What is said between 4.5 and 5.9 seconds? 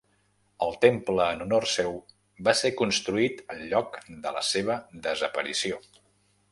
seva desaparició.